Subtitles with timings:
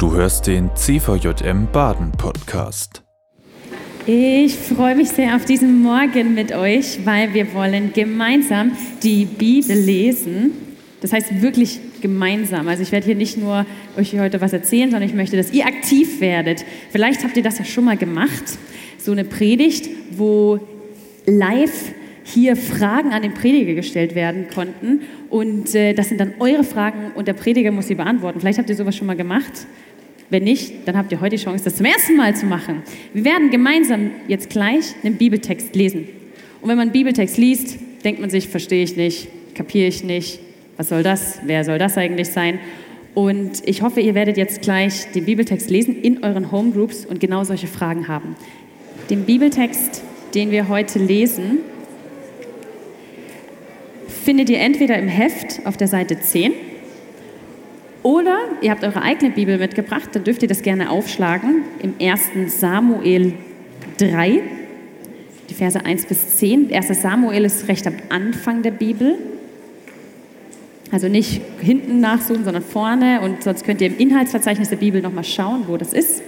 [0.00, 3.02] Du hörst den CVJM Baden Podcast.
[4.06, 9.76] Ich freue mich sehr auf diesen Morgen mit euch, weil wir wollen gemeinsam die Bibel
[9.76, 10.52] lesen.
[11.02, 12.66] Das heißt wirklich gemeinsam.
[12.66, 13.66] Also ich werde hier nicht nur
[13.98, 16.64] euch heute was erzählen, sondern ich möchte, dass ihr aktiv werdet.
[16.90, 18.44] Vielleicht habt ihr das ja schon mal gemacht.
[18.96, 20.60] So eine Predigt, wo
[21.26, 21.92] live
[22.24, 25.02] hier Fragen an den Prediger gestellt werden konnten.
[25.28, 28.40] Und äh, das sind dann eure Fragen und der Prediger muss sie beantworten.
[28.40, 29.66] Vielleicht habt ihr sowas schon mal gemacht.
[30.30, 32.82] Wenn nicht, dann habt ihr heute die Chance, das zum ersten Mal zu machen.
[33.12, 36.08] Wir werden gemeinsam jetzt gleich einen Bibeltext lesen.
[36.60, 40.38] Und wenn man einen Bibeltext liest, denkt man sich, verstehe ich nicht, kapiere ich nicht,
[40.76, 42.60] was soll das, wer soll das eigentlich sein?
[43.12, 47.42] Und ich hoffe, ihr werdet jetzt gleich den Bibeltext lesen in euren Homegroups und genau
[47.42, 48.36] solche Fragen haben.
[49.10, 50.02] Den Bibeltext,
[50.34, 51.58] den wir heute lesen,
[54.24, 56.52] findet ihr entweder im Heft auf der Seite 10
[58.02, 62.58] oder ihr habt eure eigene Bibel mitgebracht, dann dürft ihr das gerne aufschlagen im 1.
[62.58, 63.34] Samuel
[63.98, 64.40] 3,
[65.50, 66.72] die Verse 1 bis 10.
[66.72, 67.02] 1.
[67.02, 69.16] Samuel ist recht am Anfang der Bibel.
[70.90, 75.24] Also nicht hinten nachsuchen, sondern vorne und sonst könnt ihr im Inhaltsverzeichnis der Bibel nochmal
[75.24, 76.22] schauen, wo das ist.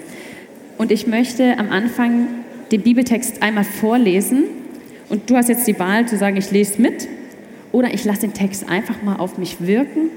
[0.79, 2.29] Und ich möchte am Anfang
[2.71, 4.45] den Bibeltext einmal vorlesen
[5.09, 7.09] und du hast jetzt die Wahl zu sagen, ich lese mit
[7.73, 10.11] oder ich lasse den Text einfach mal auf mich wirken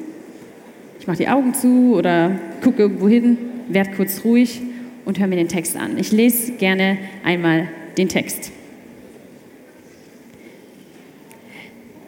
[0.99, 3.37] ich mache die Augen zu oder gucke irgendwo hin,
[3.69, 4.61] werde kurz ruhig
[5.05, 5.97] und höre mir den Text an.
[5.97, 8.51] Ich lese gerne einmal den Text.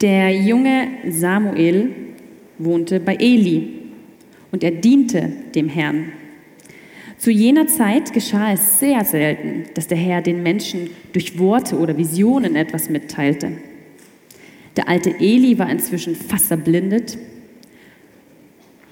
[0.02, 1.92] Der junge Samuel
[2.60, 3.70] wohnte bei Eli
[4.52, 6.12] und er diente dem Herrn.
[7.18, 11.98] Zu jener Zeit geschah es sehr selten, dass der Herr den Menschen durch Worte oder
[11.98, 13.54] Visionen etwas mitteilte.
[14.76, 17.18] Der alte Eli war inzwischen fast erblindet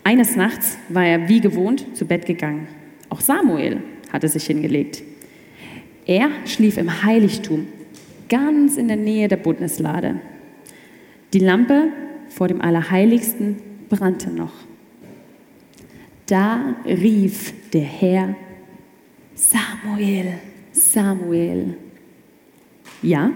[0.06, 2.67] eines Nachts war er wie gewohnt zu Bett gegangen.
[3.09, 3.81] Auch Samuel
[4.14, 5.02] hatte sich hingelegt.
[6.06, 7.67] Er schlief im Heiligtum,
[8.30, 10.21] ganz in der Nähe der Bundeslade.
[11.33, 11.89] Die Lampe
[12.30, 13.58] vor dem Allerheiligsten
[13.89, 14.54] brannte noch.
[16.27, 18.36] Da rief der Herr,
[19.33, 20.33] Samuel,
[20.71, 21.77] Samuel.
[23.02, 23.32] Ja,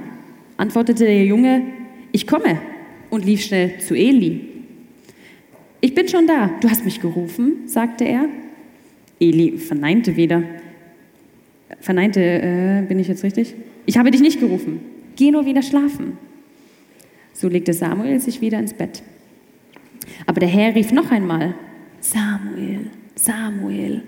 [0.57, 1.63] antwortete der Junge,
[2.11, 2.61] ich komme
[3.09, 4.58] und lief schnell zu Eli.
[5.81, 8.27] Ich bin schon da, du hast mich gerufen, sagte er.
[9.19, 10.43] Eli verneinte wieder.
[11.79, 13.55] Verneinte, äh, bin ich jetzt richtig?
[13.85, 14.79] Ich habe dich nicht gerufen.
[15.15, 16.17] Geh nur wieder schlafen.
[17.33, 19.03] So legte Samuel sich wieder ins Bett.
[20.25, 21.55] Aber der Herr rief noch einmal,
[22.01, 24.03] Samuel, Samuel.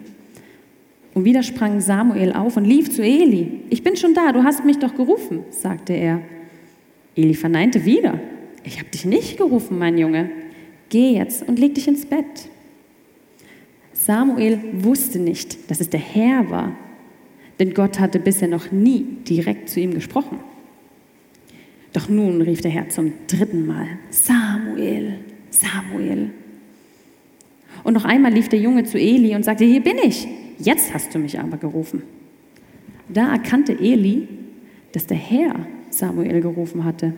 [1.13, 3.61] Und wieder sprang Samuel auf und lief zu Eli.
[3.69, 6.21] Ich bin schon da, du hast mich doch gerufen, sagte er.
[7.15, 8.19] Eli verneinte wieder.
[8.63, 10.29] Ich habe dich nicht gerufen, mein Junge.
[10.91, 12.49] Geh jetzt und leg dich ins Bett.
[13.93, 16.75] Samuel wusste nicht, dass es der Herr war,
[17.59, 20.39] denn Gott hatte bisher noch nie direkt zu ihm gesprochen.
[21.93, 25.19] Doch nun rief der Herr zum dritten Mal, Samuel,
[25.49, 26.31] Samuel.
[27.85, 30.27] Und noch einmal lief der Junge zu Eli und sagte, hier bin ich,
[30.59, 32.03] jetzt hast du mich aber gerufen.
[33.07, 34.27] Da erkannte Eli,
[34.91, 35.55] dass der Herr
[35.89, 37.13] Samuel gerufen hatte.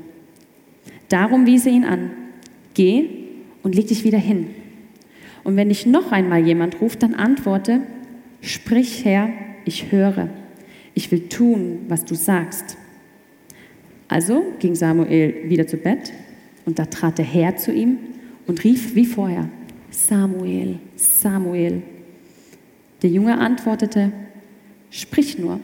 [1.09, 2.11] Darum wies er ihn an,
[2.75, 3.22] geh
[3.63, 4.47] und leg dich wieder hin.
[5.43, 7.81] Und wenn dich noch einmal jemand ruft, dann antworte,
[8.41, 9.29] sprich Herr,
[9.65, 10.29] ich höre.
[10.93, 12.77] Ich will tun, was du sagst.
[14.07, 16.13] Also ging Samuel wieder zu Bett
[16.65, 17.97] und da trat der Herr zu ihm
[18.45, 19.49] und rief wie vorher,
[19.89, 21.81] Samuel, Samuel.
[23.01, 24.11] Der Junge antwortete,
[24.89, 25.59] sprich nur,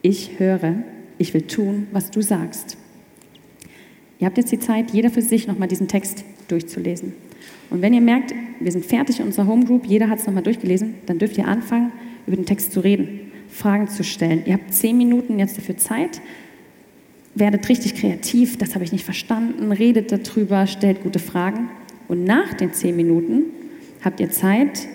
[0.00, 0.76] ich höre,
[1.18, 2.76] ich will tun, was du sagst.
[4.22, 7.12] Ihr habt jetzt die Zeit, jeder für sich nochmal diesen Text durchzulesen.
[7.70, 10.94] Und wenn ihr merkt, wir sind fertig in unserer Homegroup, jeder hat es nochmal durchgelesen,
[11.06, 11.90] dann dürft ihr anfangen,
[12.28, 14.44] über den Text zu reden, Fragen zu stellen.
[14.46, 16.20] Ihr habt zehn Minuten jetzt dafür Zeit.
[17.34, 21.70] Werdet richtig kreativ, das habe ich nicht verstanden, redet darüber, stellt gute Fragen.
[22.06, 23.46] Und nach den zehn Minuten
[24.04, 24.86] habt ihr Zeit,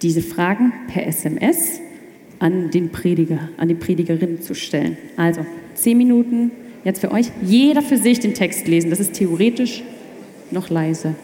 [0.00, 1.82] diese Fragen per SMS
[2.38, 4.96] an den Prediger, an die Predigerin zu stellen.
[5.18, 5.44] Also
[5.74, 6.50] zehn Minuten
[6.84, 8.90] jetzt für euch, jeder für sich den Text lesen.
[8.90, 9.82] Das ist theoretisch
[10.50, 11.14] noch leise.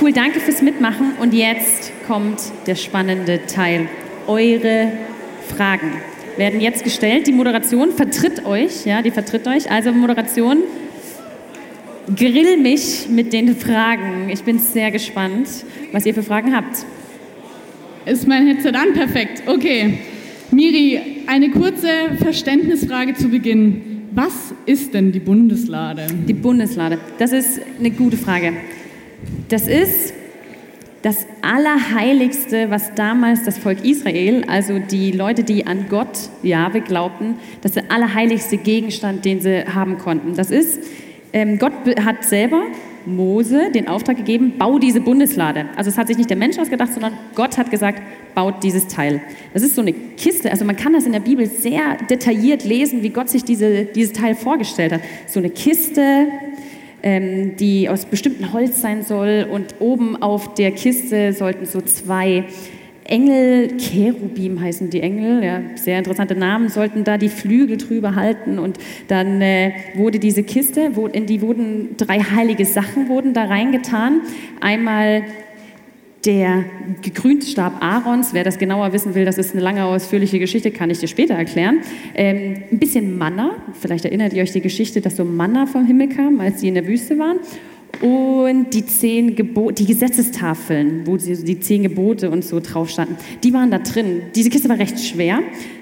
[0.00, 1.12] Cool, danke fürs Mitmachen.
[1.20, 3.86] Und jetzt kommt der spannende Teil.
[4.26, 4.92] Eure
[5.48, 5.92] Fragen
[6.36, 7.26] werden jetzt gestellt.
[7.26, 9.70] Die Moderation vertritt euch, ja, die vertritt euch.
[9.70, 10.58] Also Moderation,
[12.16, 14.30] grill mich mit den Fragen.
[14.30, 15.48] Ich bin sehr gespannt,
[15.92, 16.86] was ihr für Fragen habt.
[18.06, 18.94] Ist mein Headset an?
[18.94, 19.42] Perfekt.
[19.46, 19.98] Okay.
[20.52, 21.88] Miri, eine kurze
[22.18, 24.08] Verständnisfrage zu Beginn.
[24.12, 26.08] Was ist denn die Bundeslade?
[26.26, 28.54] Die Bundeslade, das ist eine gute Frage.
[29.48, 30.12] Das ist
[31.02, 37.36] das Allerheiligste, was damals das Volk Israel, also die Leute, die an Gott, Jahwe, glaubten,
[37.62, 40.34] das ist der allerheiligste Gegenstand, den sie haben konnten.
[40.34, 40.80] Das ist,
[41.32, 41.72] ähm, Gott
[42.04, 42.64] hat selber
[43.06, 45.66] Mose den Auftrag gegeben, bau diese Bundeslade.
[45.76, 48.02] Also es hat sich nicht der Mensch ausgedacht, sondern Gott hat gesagt,
[48.34, 49.20] baut dieses Teil.
[49.52, 53.02] Das ist so eine Kiste, also man kann das in der Bibel sehr detailliert lesen,
[53.02, 55.00] wie Gott sich diese, dieses Teil vorgestellt hat.
[55.26, 56.28] So eine Kiste,
[57.02, 59.46] ähm, die aus bestimmtem Holz sein soll.
[59.50, 62.44] Und oben auf der Kiste sollten so zwei
[63.10, 68.58] Engel, Cherubim heißen die Engel, ja, sehr interessante Namen, sollten da die Flügel drüber halten.
[68.58, 68.78] Und
[69.08, 74.20] dann äh, wurde diese Kiste, wo, in die wurden drei heilige Sachen wurden da reingetan.
[74.60, 75.24] Einmal
[76.24, 76.64] der
[77.02, 80.90] gegrünte Stab Aarons, wer das genauer wissen will, das ist eine lange, ausführliche Geschichte, kann
[80.90, 81.80] ich dir später erklären.
[82.14, 86.10] Ähm, ein bisschen Manna, vielleicht erinnert ihr euch die Geschichte, dass so Manna vom Himmel
[86.10, 87.38] kam, als sie in der Wüste waren.
[88.00, 93.52] Und die zehn Gebote, die Gesetzestafeln, wo die zehn Gebote und so drauf standen, die
[93.52, 94.22] waren da drin.
[94.34, 95.40] Diese Kiste war recht schwer.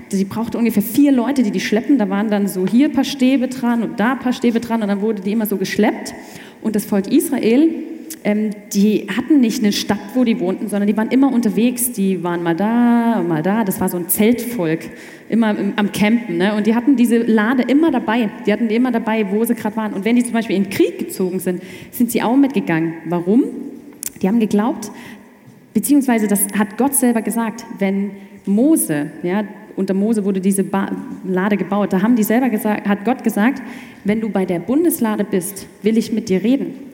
[0.09, 1.99] Sie brauchte ungefähr vier Leute, die die schleppen.
[1.99, 4.83] Da waren dann so hier ein paar Stäbe dran und da ein paar Stäbe dran
[4.83, 6.15] und dann wurde die immer so geschleppt.
[6.61, 7.71] Und das Volk Israel
[8.25, 11.93] ähm, die hatten nicht eine Stadt, wo die wohnten, sondern die waren immer unterwegs.
[11.93, 13.65] Die waren mal da, mal da.
[13.65, 14.81] Das war so ein Zeltvolk,
[15.29, 16.39] immer im, am Campen.
[16.39, 16.55] Ne?
[16.55, 18.31] Und die hatten diese Lade immer dabei.
[18.47, 19.93] Die hatten die immer dabei, wo sie gerade waren.
[19.93, 22.95] Und wenn die zum Beispiel in den Krieg gezogen sind, sind sie auch mitgegangen.
[23.07, 23.45] Warum?
[24.21, 24.91] Die haben geglaubt,
[25.75, 28.11] beziehungsweise das hat Gott selber gesagt, wenn
[28.47, 29.45] Mose, ja,
[29.77, 30.91] unter Mose wurde diese ba
[31.25, 33.63] Lade gebaut, da haben die selber gesagt, hat Gott gesagt,
[34.05, 36.88] wenn du bei der Bundeslade bist, will ich mit dir reden.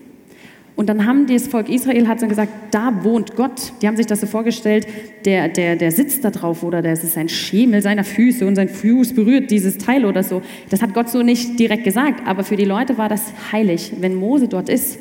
[0.77, 3.73] Und dann haben das Volk Israel hat dann gesagt, da wohnt Gott.
[3.81, 4.89] Die haben sich das so vorgestellt,
[5.25, 8.69] der, der, der sitzt da drauf oder das ist ein Schemel seiner Füße und sein
[8.69, 10.43] Fuß berührt dieses Teil oder so.
[10.71, 13.23] Das hat Gott so nicht direkt gesagt, aber für die Leute war das
[13.53, 13.93] heilig.
[14.01, 14.99] Wenn Mose dort ist,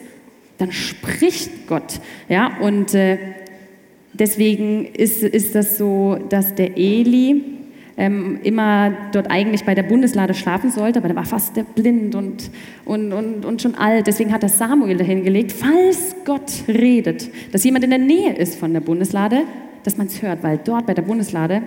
[0.59, 1.99] dann spricht Gott.
[2.29, 3.17] Ja, und äh,
[4.13, 7.41] deswegen ist, ist das so, dass der Eli,
[7.97, 12.49] ähm, immer dort eigentlich bei der Bundeslade schlafen sollte, aber der war fast blind und,
[12.85, 14.07] und, und, und schon alt.
[14.07, 18.55] Deswegen hat er Samuel dahin gelegt, falls Gott redet, dass jemand in der Nähe ist
[18.55, 19.41] von der Bundeslade,
[19.83, 21.61] dass man es hört, weil dort bei der Bundeslade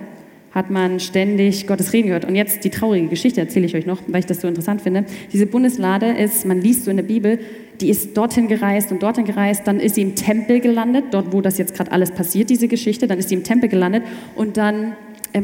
[0.51, 2.25] hat man ständig Gottes Reden gehört.
[2.25, 5.05] Und jetzt die traurige Geschichte erzähle ich euch noch, weil ich das so interessant finde.
[5.31, 7.39] Diese Bundeslade ist, man liest so in der Bibel,
[7.79, 11.41] die ist dorthin gereist und dorthin gereist, dann ist sie im Tempel gelandet, dort wo
[11.41, 14.03] das jetzt gerade alles passiert, diese Geschichte, dann ist sie im Tempel gelandet
[14.35, 14.93] und dann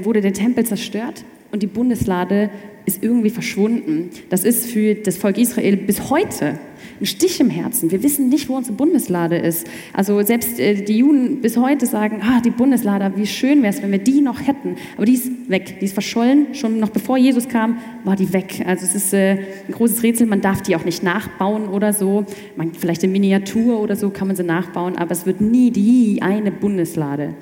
[0.05, 2.49] wurde der Tempel zerstört und die Bundeslade
[2.85, 4.09] ist irgendwie verschwunden.
[4.29, 6.59] Das ist für das Volk Israel bis heute
[6.99, 7.91] ein Stich im Herzen.
[7.91, 9.67] Wir wissen nicht, wo unsere Bundeslade ist.
[9.93, 13.81] Also selbst äh, die Juden bis heute sagen, ah, die Bundeslade, wie schön wäre es,
[13.81, 14.75] wenn wir die noch hätten.
[14.95, 16.53] Aber die ist weg, die ist verschollen.
[16.53, 18.63] Schon noch bevor Jesus kam, war die weg.
[18.65, 19.37] Also es ist äh,
[19.67, 20.27] ein großes Rätsel.
[20.27, 22.25] Man darf die auch nicht nachbauen oder so.
[22.55, 26.21] Man, vielleicht in Miniatur oder so kann man sie nachbauen, aber es wird nie die
[26.21, 27.35] eine Bundeslade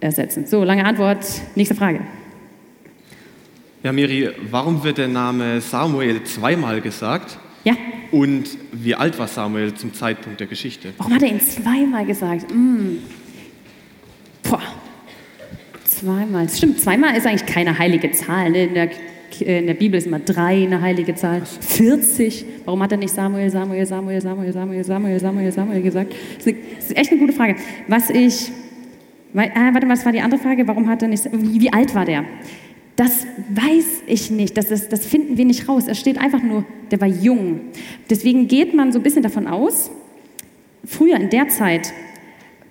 [0.00, 0.46] ersetzen.
[0.46, 1.24] So, lange Antwort.
[1.54, 2.00] Nächste Frage.
[3.82, 7.38] Ja, Miri, warum wird der Name Samuel zweimal gesagt?
[7.64, 7.74] Ja.
[8.10, 10.92] Und wie alt war Samuel zum Zeitpunkt der Geschichte?
[10.98, 12.52] Warum hat er ihn zweimal gesagt?
[12.52, 12.98] Mm.
[14.42, 14.62] Boah.
[15.84, 16.48] Zweimal.
[16.48, 18.50] Stimmt, zweimal ist eigentlich keine heilige Zahl.
[18.50, 18.64] Ne?
[18.64, 18.90] In, der,
[19.40, 21.42] in der Bibel ist immer drei eine heilige Zahl.
[21.44, 22.44] 40.
[22.64, 26.14] Warum hat er nicht Samuel, Samuel, Samuel, Samuel, Samuel, Samuel, Samuel, Samuel gesagt?
[26.36, 27.56] Das ist, eine, das ist echt eine gute Frage.
[27.86, 28.50] Was ich
[29.38, 30.66] weil, äh, warte, was war die andere Frage?
[30.66, 32.24] Warum hat er nicht, wie, wie alt war der?
[32.96, 35.84] Das weiß ich nicht, das, ist, das finden wir nicht raus.
[35.86, 37.60] Es steht einfach nur, der war jung.
[38.10, 39.92] Deswegen geht man so ein bisschen davon aus,
[40.84, 41.92] früher in der Zeit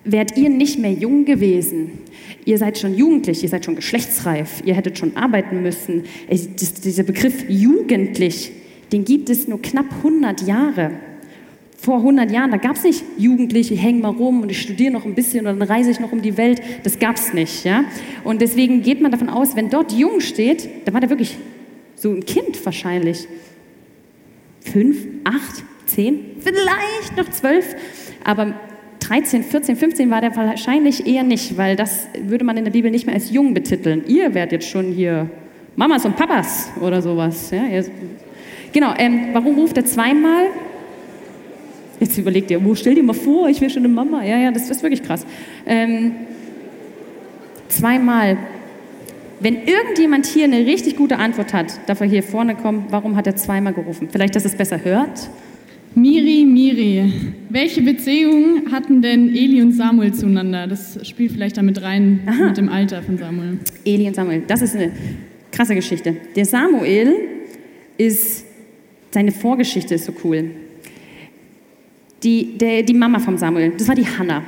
[0.03, 1.99] wärt ihr nicht mehr jung gewesen.
[2.43, 6.03] Ihr seid schon jugendlich, ihr seid schon geschlechtsreif, ihr hättet schon arbeiten müssen.
[6.29, 8.51] Dieser Begriff jugendlich,
[8.91, 10.91] den gibt es nur knapp 100 Jahre
[11.77, 15.05] vor 100 Jahren, da gab es nicht Jugendliche, hängen mal rum und ich studiere noch
[15.05, 16.59] ein bisschen und dann reise ich noch um die Welt.
[16.83, 17.63] Das gab es nicht.
[17.63, 17.85] Ja?
[18.23, 21.37] Und deswegen geht man davon aus, wenn dort jung steht, dann war der wirklich
[21.95, 23.27] so ein Kind wahrscheinlich.
[24.61, 27.75] Fünf, acht, zehn, vielleicht noch zwölf.
[28.23, 28.53] Aber
[28.99, 32.91] 13, 14, 15 war der wahrscheinlich eher nicht, weil das würde man in der Bibel
[32.91, 34.03] nicht mehr als jung betiteln.
[34.07, 35.29] Ihr werdet jetzt schon hier
[35.75, 37.51] Mamas und Papas oder sowas.
[37.51, 37.61] Ja?
[38.73, 40.47] Genau, ähm, warum ruft er zweimal?
[41.99, 44.23] Jetzt überlegt ihr, wo stell dir mal vor, ich wäre schon eine Mama.
[44.23, 45.25] Ja, ja, das ist wirklich krass.
[45.65, 46.11] Ähm,
[47.69, 48.37] zweimal.
[49.39, 52.85] Wenn irgendjemand hier eine richtig gute Antwort hat, darf er hier vorne kommen.
[52.89, 54.09] Warum hat er zweimal gerufen?
[54.11, 55.29] Vielleicht, dass es besser hört?
[55.93, 57.11] Miri, Miri,
[57.49, 60.67] welche Beziehungen hatten denn Eli und Samuel zueinander?
[60.67, 62.47] Das spielt vielleicht damit rein Aha.
[62.47, 63.59] mit dem Alter von Samuel.
[63.83, 64.91] Eli und Samuel, das ist eine
[65.51, 66.17] krasse Geschichte.
[66.35, 67.15] Der Samuel
[67.97, 68.45] ist,
[69.09, 70.51] seine Vorgeschichte ist so cool
[72.23, 74.43] die, der, die Mama vom Samuel, das war die Hannah.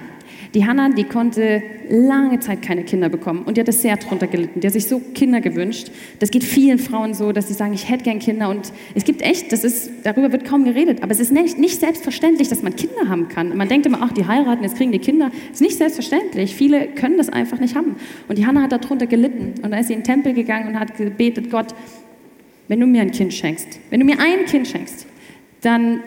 [0.55, 4.25] Die Hannah, die konnte lange Zeit keine Kinder bekommen und die hat es sehr drunter
[4.25, 4.59] gelitten.
[4.59, 5.91] Die hat sich so Kinder gewünscht.
[6.17, 9.21] Das geht vielen Frauen so, dass sie sagen, ich hätte gern Kinder und es gibt
[9.21, 12.75] echt, das ist, darüber wird kaum geredet, aber es ist nicht, nicht selbstverständlich, dass man
[12.75, 13.55] Kinder haben kann.
[13.55, 15.29] Man denkt immer, ach, die heiraten, jetzt kriegen die Kinder.
[15.49, 16.55] Es ist nicht selbstverständlich.
[16.55, 17.97] Viele können das einfach nicht haben.
[18.27, 20.79] Und die Hannah hat darunter gelitten und da ist sie in den Tempel gegangen und
[20.79, 21.75] hat gebetet, Gott,
[22.67, 25.05] wenn du mir ein Kind schenkst, wenn du mir ein Kind schenkst,
[25.61, 25.99] dann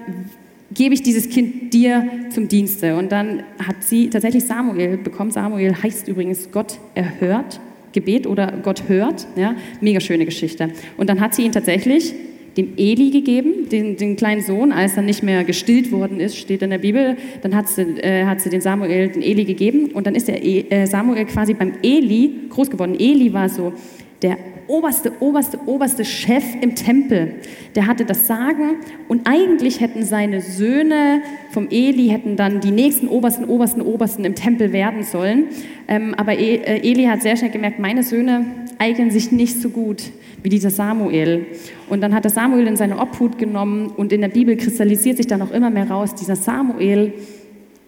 [0.75, 2.97] gebe ich dieses Kind dir zum Dienste.
[2.97, 5.31] Und dann hat sie tatsächlich Samuel bekommen.
[5.31, 7.61] Samuel heißt übrigens Gott erhört,
[7.93, 9.27] Gebet oder Gott hört.
[9.37, 10.71] Ja, mega schöne Geschichte.
[10.97, 12.15] Und dann hat sie ihn tatsächlich
[12.57, 16.63] dem Eli gegeben, den, den kleinen Sohn, als er nicht mehr gestillt worden ist, steht
[16.63, 17.17] in der Bibel.
[17.41, 20.45] Dann hat sie, äh, hat sie den Samuel, den Eli gegeben und dann ist der
[20.45, 22.95] e, äh, Samuel quasi beim Eli groß geworden.
[22.99, 23.73] Eli war so
[24.21, 27.35] der oberste, oberste, oberste Chef im Tempel.
[27.75, 28.77] Der hatte das Sagen
[29.09, 34.35] und eigentlich hätten seine Söhne vom Eli hätten dann die nächsten obersten, obersten, obersten im
[34.35, 35.47] Tempel werden sollen.
[35.89, 38.47] Ähm, aber e, äh, Eli hat sehr schnell gemerkt, meine Söhne
[38.79, 40.03] eignen sich nicht so gut
[40.43, 41.47] wie dieser Samuel.
[41.89, 45.27] Und dann hat er Samuel in seine Obhut genommen und in der Bibel kristallisiert sich
[45.27, 47.13] dann auch immer mehr raus, dieser Samuel,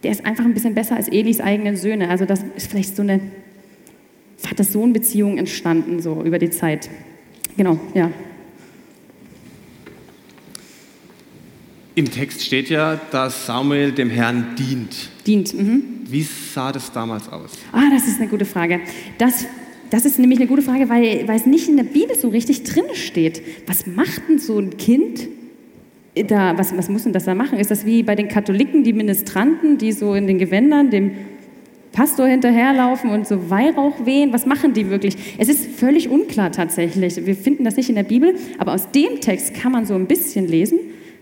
[0.03, 2.11] der ist einfach ein bisschen besser als Elis eigenen Söhne.
[2.11, 3.21] Also das ist vielleicht so eine
[4.45, 6.91] Vater-Sohn-Beziehung entstanden, so über die Zeit.
[7.57, 8.11] Genau, ja.
[11.97, 15.11] Im Text steht ja, dass Samuel dem Herrn dient.
[15.27, 15.83] Dient, mhm.
[16.07, 17.53] Wie sah das damals aus?
[17.73, 18.81] Ah, das ist eine gute Frage.
[19.19, 19.47] Das,
[19.91, 22.65] das ist nämlich eine gute Frage, weil, weil es nicht in der Bibel so richtig
[22.65, 23.43] drin steht.
[23.67, 25.29] Was macht denn so ein Kind
[26.23, 27.59] da, was, was muss denn das da machen?
[27.59, 31.13] Ist das wie bei den Katholiken, die Ministranten, die so in den Gewändern dem
[31.95, 34.33] Pastor hinterherlaufen und so Weihrauch wehen?
[34.33, 35.37] Was machen die wirklich?
[35.39, 37.25] Es ist völlig unklar tatsächlich.
[37.25, 40.07] Wir finden das nicht in der Bibel, aber aus dem Text kann man so ein
[40.07, 40.81] bisschen lesen,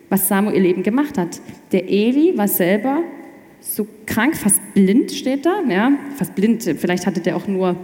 [0.08, 1.40] was Samuel eben gemacht hat.
[1.72, 3.02] Der Eli war selber
[3.60, 6.62] so krank, fast blind steht da, ja, fast blind.
[6.62, 7.76] Vielleicht hatte der auch nur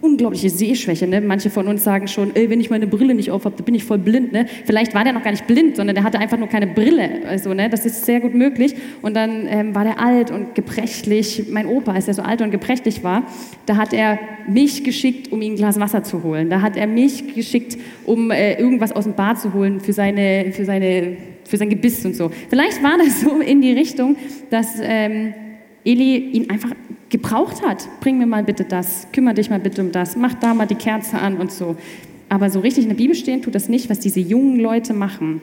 [0.00, 1.06] unglaubliche Sehschwäche.
[1.06, 1.20] Ne?
[1.20, 3.84] Manche von uns sagen schon, ey, wenn ich meine Brille nicht aufhabe, dann bin ich
[3.84, 4.32] voll blind.
[4.32, 4.46] Ne?
[4.64, 7.26] Vielleicht war der noch gar nicht blind, sondern der hatte einfach nur keine Brille.
[7.26, 7.68] Also, ne?
[7.68, 8.74] Das ist sehr gut möglich.
[9.02, 11.44] Und dann ähm, war der alt und gebrechlich.
[11.50, 13.24] Mein Opa, als er so alt und gebrechlich war,
[13.66, 14.18] da hat er
[14.48, 16.50] mich geschickt, um ihm ein Glas Wasser zu holen.
[16.50, 20.52] Da hat er mich geschickt, um äh, irgendwas aus dem Bad zu holen für seine,
[20.52, 21.16] für seine
[21.48, 22.30] für sein Gebiss und so.
[22.50, 24.16] Vielleicht war das so in die Richtung,
[24.50, 25.32] dass ähm,
[25.88, 26.72] Eli ihn einfach
[27.08, 27.88] gebraucht hat.
[28.00, 30.74] Bring mir mal bitte das, kümmere dich mal bitte um das, mach da mal die
[30.74, 31.76] Kerze an und so.
[32.28, 35.40] Aber so richtig in der Bibel stehen tut das nicht, was diese jungen Leute machen.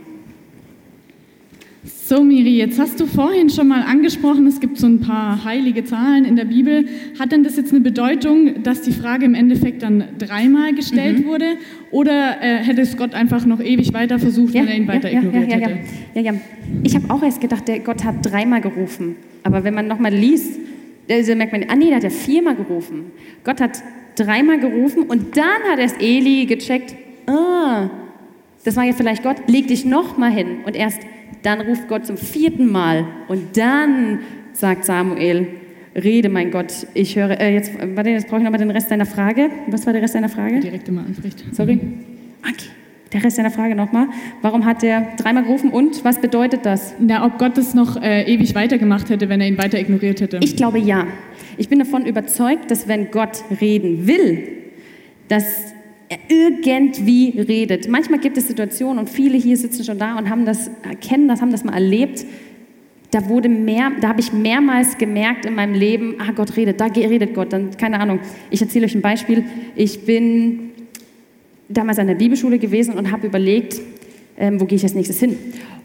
[2.07, 5.85] So, Miri, jetzt hast du vorhin schon mal angesprochen, es gibt so ein paar heilige
[5.85, 6.85] Zahlen in der Bibel.
[7.17, 11.25] Hat denn das jetzt eine Bedeutung, dass die Frage im Endeffekt dann dreimal gestellt mhm.
[11.25, 11.45] wurde?
[11.89, 15.11] Oder äh, hätte es Gott einfach noch ewig weiter versucht, ja, wenn er ihn weiter
[15.11, 15.79] ja, ignoriert ja, hätte?
[16.13, 16.33] Ja, ja.
[16.83, 19.15] Ich habe auch erst gedacht, der Gott hat dreimal gerufen.
[19.41, 20.59] Aber wenn man nochmal liest,
[21.09, 23.05] also merkt man, ah nee, da hat er viermal gerufen.
[23.43, 23.81] Gott hat
[24.15, 26.95] dreimal gerufen und dann hat erst Eli gecheckt,
[27.25, 27.89] ah,
[28.63, 30.57] das war ja vielleicht Gott, leg dich nochmal hin.
[30.67, 30.99] Und erst
[31.45, 34.19] dann ruft Gott zum vierten Mal und dann
[34.53, 35.47] sagt Samuel,
[35.95, 39.05] rede mein Gott, ich höre, äh, jetzt, warte, jetzt brauche ich nochmal den Rest deiner
[39.05, 39.49] Frage.
[39.67, 40.59] Was war der Rest deiner Frage?
[40.59, 41.43] Direkt immer anspricht.
[41.51, 41.79] Sorry.
[42.41, 42.69] Okay.
[43.13, 44.07] Der Rest deiner Frage nochmal.
[44.41, 46.95] Warum hat er dreimal gerufen und was bedeutet das?
[46.99, 50.39] Na, ob Gott das noch äh, ewig weitergemacht hätte, wenn er ihn weiter ignoriert hätte.
[50.43, 51.05] Ich glaube ja.
[51.57, 54.47] Ich bin davon überzeugt, dass wenn Gott reden will,
[55.29, 55.74] dass
[56.27, 57.87] irgendwie redet.
[57.87, 60.69] Manchmal gibt es Situationen und viele hier sitzen schon da und haben das,
[61.01, 62.25] kennen das, haben das mal erlebt.
[63.11, 66.85] Da wurde mehr, da habe ich mehrmals gemerkt in meinem Leben, ah Gott redet, da
[66.85, 67.53] redet Gott.
[67.53, 68.19] Dann keine Ahnung.
[68.49, 69.43] Ich erzähle euch ein Beispiel.
[69.75, 70.71] Ich bin
[71.69, 73.79] damals an der Bibelschule gewesen und habe überlegt,
[74.37, 75.37] ähm, wo gehe ich als nächstes hin?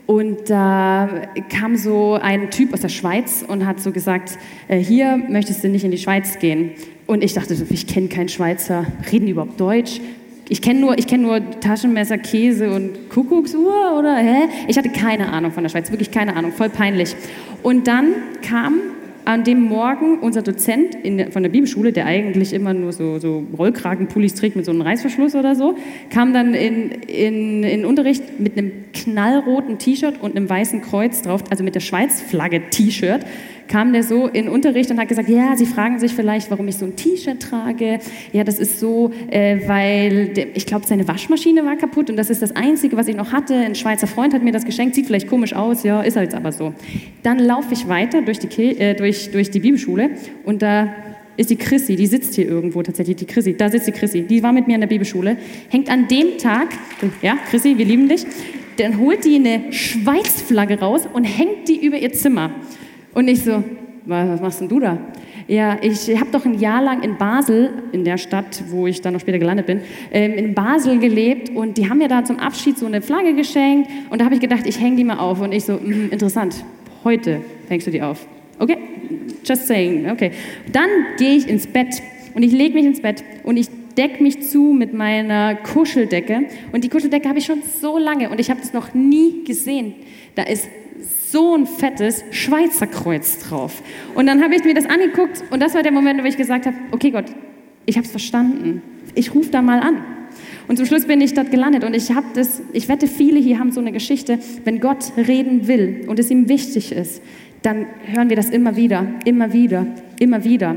[0.06, 4.78] Und da äh, kam so ein Typ aus der Schweiz und hat so gesagt, äh,
[4.78, 6.72] hier möchtest du nicht in die Schweiz gehen.
[7.06, 10.00] Und ich dachte ich kenne keinen Schweizer, reden die überhaupt Deutsch?
[10.50, 14.48] Ich kenne nur, kenn nur Taschenmesser, Käse und Kuckucksuhr oder hä?
[14.66, 17.14] Ich hatte keine Ahnung von der Schweiz, wirklich keine Ahnung, voll peinlich.
[17.62, 18.08] Und dann
[18.42, 18.80] kam
[19.24, 23.44] an dem Morgen unser Dozent in, von der Bibelschule, der eigentlich immer nur so, so
[23.56, 25.76] Rollkragenpullis trägt mit so einem Reißverschluss oder so,
[26.12, 31.44] kam dann in, in, in Unterricht mit einem knallroten T-Shirt und einem weißen Kreuz drauf,
[31.48, 33.24] also mit der Schweiz-Flagge-T-Shirt,
[33.70, 36.76] kam der so in Unterricht und hat gesagt, ja, Sie fragen sich vielleicht, warum ich
[36.76, 38.00] so ein T-Shirt trage.
[38.32, 42.30] Ja, das ist so, äh, weil der, ich glaube, seine Waschmaschine war kaputt und das
[42.30, 43.54] ist das Einzige, was ich noch hatte.
[43.54, 46.50] Ein Schweizer Freund hat mir das geschenkt, sieht vielleicht komisch aus, ja, ist halt aber
[46.50, 46.74] so.
[47.22, 50.10] Dann laufe ich weiter durch die, äh, durch, durch die Bibelschule
[50.44, 50.92] und da
[51.36, 54.42] ist die Chrissy, die sitzt hier irgendwo tatsächlich, die Chrissy, da sitzt die Chrissy, die
[54.42, 55.36] war mit mir in der Bibelschule,
[55.68, 56.68] hängt an dem Tag,
[57.22, 58.26] ja, Chrissy, wir lieben dich,
[58.78, 62.50] dann holt die eine Schweißflagge raus und hängt die über ihr Zimmer.
[63.14, 63.62] Und ich so,
[64.06, 64.98] was machst denn du da?
[65.48, 69.14] Ja, ich habe doch ein Jahr lang in Basel, in der Stadt, wo ich dann
[69.14, 69.80] noch später gelandet bin,
[70.12, 73.90] ähm, in Basel gelebt und die haben mir da zum Abschied so eine Flagge geschenkt
[74.10, 76.64] und da habe ich gedacht, ich hänge die mal auf und ich so, mh, interessant,
[77.02, 78.26] heute hängst du die auf.
[78.60, 78.76] Okay,
[79.44, 80.30] just saying, okay.
[80.72, 80.88] Dann
[81.18, 82.00] gehe ich ins Bett
[82.34, 86.84] und ich lege mich ins Bett und ich decke mich zu mit meiner Kuscheldecke und
[86.84, 89.94] die Kuscheldecke habe ich schon so lange und ich habe das noch nie gesehen.
[90.36, 90.68] Da ist
[91.30, 93.82] so ein fettes Schweizer Kreuz drauf.
[94.14, 96.66] Und dann habe ich mir das angeguckt und das war der Moment, wo ich gesagt
[96.66, 97.26] habe, okay Gott,
[97.86, 98.82] ich habe es verstanden.
[99.14, 100.02] Ich rufe da mal an.
[100.68, 103.58] Und zum Schluss bin ich dort gelandet und ich habe das, ich wette, viele hier
[103.58, 107.22] haben so eine Geschichte, wenn Gott reden will und es ihm wichtig ist,
[107.62, 109.86] dann hören wir das immer wieder, immer wieder,
[110.18, 110.76] immer wieder.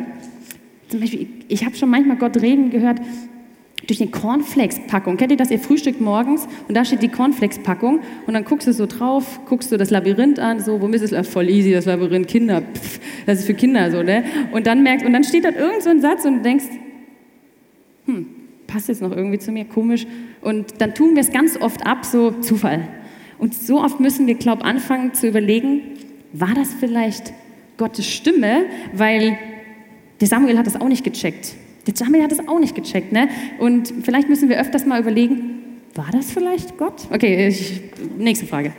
[0.90, 3.00] Zum Beispiel, ich habe schon manchmal Gott reden gehört,
[3.88, 5.18] durch eine Cornflakes-Packung.
[5.18, 5.52] Kennt ihr das?
[5.52, 9.72] Ihr frühstückt morgens und da steht die Cornflakes-Packung und dann guckst du so drauf, guckst
[9.72, 11.28] du das Labyrinth an, so, wo ist es?
[11.28, 14.24] Voll easy, das Labyrinth, Kinder, pff, das ist für Kinder so, ne?
[14.52, 16.66] Und dann merkst, und dann steht da irgend so ein Satz und du denkst,
[18.06, 18.26] hm,
[18.68, 20.08] passt jetzt noch irgendwie zu mir, komisch.
[20.42, 22.88] Und dann tun wir es ganz oft ab, so Zufall.
[23.38, 25.82] Und so oft müssen wir, glaub, anfangen zu überlegen,
[26.32, 27.34] war das vielleicht
[27.78, 28.66] Gottes Stimme?
[28.94, 29.38] Weil
[30.22, 31.56] der Samuel hat das auch nicht gecheckt.
[31.88, 33.12] Der Jamil hat es auch nicht gecheckt.
[33.12, 33.28] Ne?
[33.60, 35.64] Und vielleicht müssen wir öfters mal überlegen,
[35.96, 37.08] war das vielleicht Gott?
[37.12, 37.82] Okay, ich,
[38.18, 38.74] nächste Frage.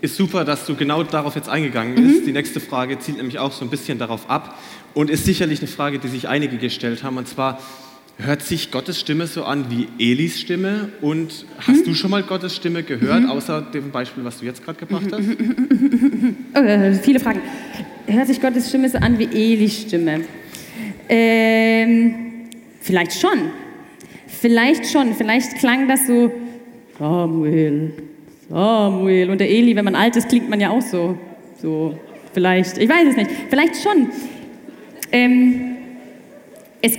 [0.00, 2.22] Ist super, dass du genau darauf jetzt eingegangen bist.
[2.22, 2.26] Mhm.
[2.26, 4.58] Die nächste Frage zielt nämlich auch so ein bisschen darauf ab
[4.94, 7.16] und ist sicherlich eine Frage, die sich einige gestellt haben.
[7.16, 7.60] Und zwar,
[8.18, 10.88] hört sich Gottes Stimme so an wie Elis Stimme?
[11.00, 11.84] Und hast mhm.
[11.84, 13.30] du schon mal Gottes Stimme gehört, mhm.
[13.30, 15.22] außer dem Beispiel, was du jetzt gerade gebracht hast?
[16.54, 17.40] Oh, viele Fragen.
[18.06, 20.22] Hört sich Gottes Stimme so an wie Elis Stimme?
[21.14, 22.14] Ähm,
[22.80, 23.50] vielleicht schon.
[24.26, 25.12] Vielleicht schon.
[25.12, 26.32] Vielleicht klang das so,
[26.98, 27.92] Samuel,
[28.48, 29.28] Samuel.
[29.28, 31.18] Und der Eli, wenn man alt ist, klingt man ja auch so.
[31.60, 31.98] So,
[32.32, 32.78] vielleicht.
[32.78, 33.30] Ich weiß es nicht.
[33.50, 34.08] Vielleicht schon.
[35.12, 35.76] Ähm,
[36.80, 36.96] es,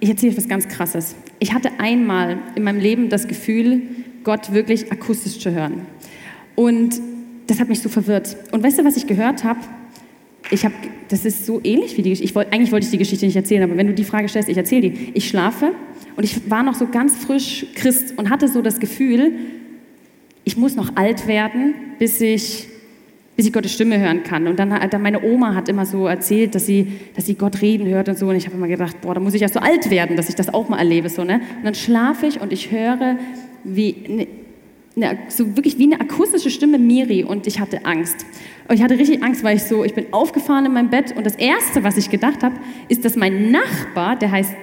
[0.00, 1.16] ich erzähle euch was ganz Krasses.
[1.40, 3.82] Ich hatte einmal in meinem Leben das Gefühl,
[4.24, 5.82] Gott wirklich akustisch zu hören.
[6.54, 6.98] Und
[7.46, 8.38] das hat mich so verwirrt.
[8.52, 9.60] Und weißt du, was ich gehört habe?
[10.54, 10.74] Ich habe,
[11.08, 12.34] das ist so ähnlich wie die Geschichte.
[12.34, 14.56] Wollt, eigentlich wollte ich die Geschichte nicht erzählen, aber wenn du die Frage stellst, ich
[14.56, 15.10] erzähle die.
[15.14, 15.72] Ich schlafe
[16.16, 19.32] und ich war noch so ganz frisch Christ und hatte so das Gefühl,
[20.44, 22.68] ich muss noch alt werden, bis ich,
[23.36, 24.46] bis ich Gottes Stimme hören kann.
[24.46, 27.86] Und dann, dann meine Oma hat immer so erzählt, dass sie, dass sie Gott reden
[27.88, 28.28] hört und so.
[28.28, 30.34] Und ich habe immer gedacht, boah, da muss ich erst so alt werden, dass ich
[30.34, 31.08] das auch mal erlebe.
[31.08, 31.40] So, ne?
[31.56, 33.18] Und dann schlafe ich und ich höre,
[33.64, 34.28] wie ne,
[34.96, 38.24] eine, so wirklich wie eine akustische Stimme Miri und ich hatte Angst.
[38.68, 41.26] Und ich hatte richtig Angst, weil ich so, ich bin aufgefahren in meinem Bett und
[41.26, 42.54] das Erste, was ich gedacht habe,
[42.88, 44.54] ist, dass mein Nachbar, der heißt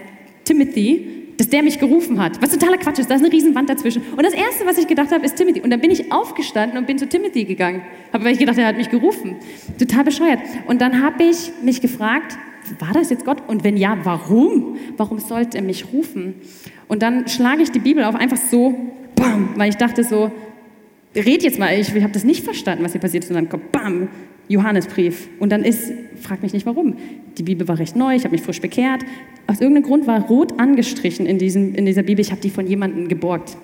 [0.46, 2.41] Timothy, dass der mich gerufen hat.
[2.41, 4.04] Was totaler Quatsch ist, da ist eine Riesenwand dazwischen.
[4.15, 5.62] Und das Erste, was ich gedacht habe, ist Timothy.
[5.62, 7.82] Und dann bin ich aufgestanden und bin zu Timothy gegangen.
[8.13, 9.38] Habe, ich gedacht, er hat mich gerufen.
[9.80, 10.39] Total bescheuert.
[10.67, 12.38] Und dann habe ich mich gefragt,
[12.80, 13.41] war das jetzt Gott?
[13.48, 14.78] Und wenn ja, warum?
[14.98, 16.36] Warum sollte er mich rufen?
[16.88, 18.76] Und dann schlage ich die Bibel auf, einfach so,
[19.22, 20.32] bam, weil ich dachte so,
[21.16, 23.30] red jetzt mal, ich, ich habe das nicht verstanden, was hier passiert ist.
[23.30, 24.10] Und dann kommt, bam,
[24.48, 25.30] Johannesbrief.
[25.40, 26.96] Und dann ist, frag mich nicht warum,
[27.38, 29.02] die Bibel war recht neu, ich habe mich frisch bekehrt.
[29.48, 32.68] Aus irgendeinem Grund war rot angestrichen in, diesem, in dieser Bibel, ich habe die von
[32.68, 33.58] jemandem geborgt.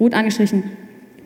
[0.00, 0.64] Rot angestrichen,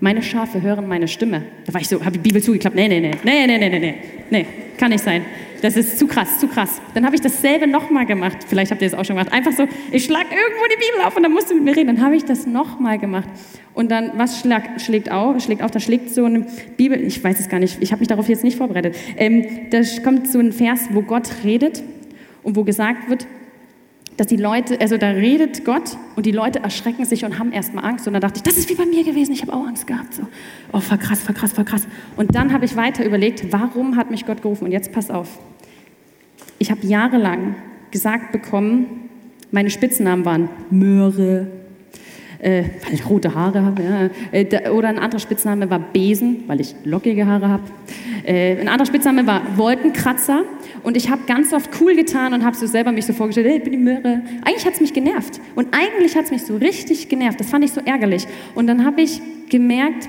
[0.01, 1.43] meine Schafe hören meine Stimme.
[1.67, 3.95] Da war ich so, habe die Bibel zugeklappt, nee, nee, nee, nee, nee, nee, nee,
[4.31, 5.25] nee, kann nicht sein.
[5.61, 6.81] Das ist zu krass, zu krass.
[6.95, 8.39] Dann habe ich dasselbe nochmal gemacht.
[8.47, 9.33] Vielleicht habt ihr das auch schon gemacht.
[9.33, 11.97] Einfach so, ich schlage irgendwo die Bibel auf und dann musst du mit mir reden.
[11.97, 13.29] Dann habe ich das nochmal gemacht.
[13.75, 15.43] Und dann, was schlag, schlägt auf?
[15.43, 18.09] Schlägt auf, da schlägt so eine Bibel, ich weiß es gar nicht, ich habe mich
[18.09, 18.97] darauf jetzt nicht vorbereitet.
[19.17, 21.83] Ähm, da kommt so ein Vers, wo Gott redet
[22.43, 23.27] und wo gesagt wird,
[24.19, 27.85] dass die Leute, also da redet Gott und die Leute erschrecken sich und haben erstmal
[27.85, 28.09] Angst.
[28.09, 30.13] Und dann dachte ich, das ist wie bei mir gewesen, ich habe auch Angst gehabt.
[30.13, 30.25] So,
[30.73, 31.87] oh, voll krass, voll krass, voll krass.
[32.17, 34.65] Und dann habe ich weiter überlegt, warum hat mich Gott gerufen?
[34.65, 35.39] Und jetzt pass auf.
[36.59, 37.55] Ich habe jahrelang
[37.93, 39.09] gesagt bekommen,
[39.53, 41.47] meine Spitznamen waren Möhre,
[42.41, 43.83] äh, weil ich rote Haare habe.
[43.83, 44.11] Ja.
[44.33, 47.63] Äh, oder ein anderer Spitzname war Besen, weil ich lockige Haare habe.
[48.27, 50.43] Äh, ein anderer Spitzname war Wolkenkratzer.
[50.83, 53.59] Und ich habe ganz oft cool getan und habe so selber mich so vorgestellt, hey,
[53.59, 54.23] ich bin die Möhre.
[54.45, 55.41] Eigentlich hat es mich genervt.
[55.55, 57.41] Und eigentlich hat es mich so richtig genervt.
[57.41, 58.27] Das fand ich so ärgerlich.
[58.55, 60.09] Und dann habe ich gemerkt,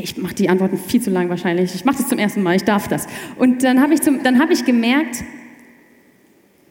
[0.00, 1.74] ich mache die Antworten viel zu lang wahrscheinlich.
[1.74, 3.06] Ich mache das zum ersten Mal, ich darf das.
[3.38, 5.24] Und dann habe ich, hab ich gemerkt,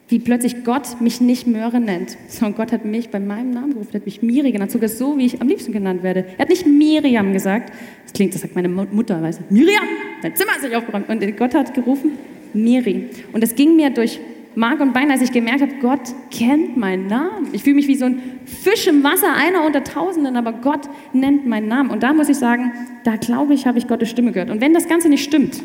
[0.10, 3.89] wie plötzlich Gott mich nicht Möhre nennt, sondern Gott hat mich bei meinem Namen gerufen,
[3.91, 6.26] er hat mich Miri genannt, sogar so, wie ich am liebsten genannt werde.
[6.38, 9.84] Er hat nicht Miriam gesagt, das klingt, das sagt meine Mutter, weißt Miriam,
[10.22, 11.10] dein Zimmer ist nicht aufgeräumt.
[11.10, 12.12] Und Gott hat gerufen,
[12.53, 13.10] Miri.
[13.33, 14.19] Und es ging mir durch
[14.55, 17.49] Mark und Bein, als ich gemerkt habe, Gott kennt meinen Namen.
[17.53, 21.45] Ich fühle mich wie so ein Fisch im Wasser, einer unter Tausenden, aber Gott nennt
[21.45, 21.91] meinen Namen.
[21.91, 22.71] Und da muss ich sagen,
[23.03, 24.49] da glaube ich, habe ich Gottes Stimme gehört.
[24.49, 25.62] Und wenn das Ganze nicht stimmt,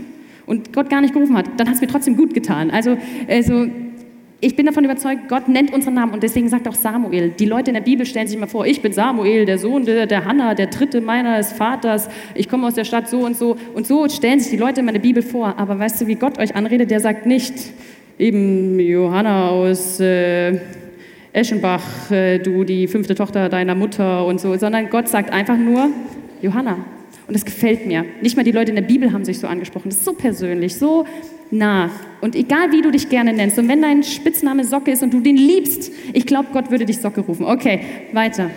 [0.46, 2.70] und Gott gar nicht gerufen hat, dann hat es mir trotzdem gut getan.
[2.70, 2.96] Also,
[3.28, 3.66] also
[4.44, 7.30] ich bin davon überzeugt, Gott nennt unseren Namen und deswegen sagt auch Samuel.
[7.30, 10.06] Die Leute in der Bibel stellen sich immer vor, ich bin Samuel, der Sohn der,
[10.06, 13.56] der Hannah, der dritte meines Vaters, ich komme aus der Stadt so und so.
[13.72, 15.54] Und so stellen sich die Leute in meiner Bibel vor.
[15.58, 16.90] Aber weißt du, wie Gott euch anredet?
[16.90, 17.54] Der sagt nicht,
[18.18, 20.58] eben Johanna aus äh,
[21.32, 25.88] Eschenbach, äh, du die fünfte Tochter deiner Mutter und so, sondern Gott sagt einfach nur
[26.42, 26.78] Johanna.
[27.28, 28.04] Und das gefällt mir.
[28.20, 29.90] Nicht mal die Leute in der Bibel haben sich so angesprochen.
[29.90, 31.06] Das ist so persönlich, so
[31.52, 31.90] nah.
[32.20, 35.20] Und egal wie du dich gerne nennst, und wenn dein Spitzname Socke ist und du
[35.20, 37.46] den liebst, ich glaube, Gott würde dich Socke rufen.
[37.46, 37.80] Okay,
[38.12, 38.50] weiter.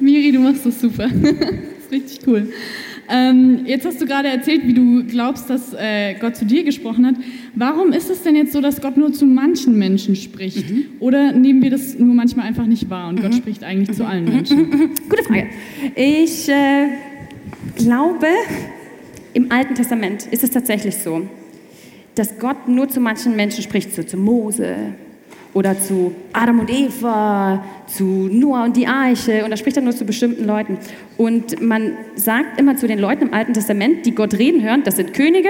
[0.00, 1.08] Miri, du machst das super.
[1.22, 2.48] das ist richtig cool.
[3.12, 7.04] Ähm, jetzt hast du gerade erzählt, wie du glaubst, dass äh, Gott zu dir gesprochen
[7.06, 7.16] hat.
[7.54, 10.70] Warum ist es denn jetzt so, dass Gott nur zu manchen Menschen spricht?
[10.70, 10.84] Mhm.
[11.00, 13.22] Oder nehmen wir das nur manchmal einfach nicht wahr und mhm.
[13.22, 13.94] Gott spricht eigentlich mhm.
[13.94, 14.32] zu allen mhm.
[14.32, 14.58] Menschen?
[14.58, 14.90] Mhm.
[15.08, 15.48] Gute Frage.
[15.96, 16.86] Ich äh,
[17.76, 18.26] glaube,
[19.34, 21.22] im Alten Testament ist es tatsächlich so,
[22.14, 24.76] dass Gott nur zu manchen Menschen spricht, so zu Mose
[25.54, 29.94] oder zu Adam und Eva, zu Noah und die Arche und da spricht er nur
[29.94, 30.78] zu bestimmten Leuten.
[31.16, 34.96] Und man sagt immer zu den Leuten im Alten Testament, die Gott reden hören, das
[34.96, 35.48] sind Könige,